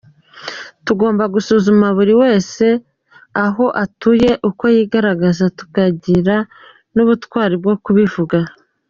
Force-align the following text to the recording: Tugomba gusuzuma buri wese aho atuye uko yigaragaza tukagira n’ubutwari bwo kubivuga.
Tugomba 0.85 1.23
gusuzuma 1.33 1.87
buri 1.97 2.13
wese 2.21 2.65
aho 3.45 3.65
atuye 3.83 4.31
uko 4.49 4.63
yigaragaza 4.75 5.45
tukagira 5.57 6.35
n’ubutwari 6.95 7.55
bwo 7.63 7.75
kubivuga. 7.85 8.37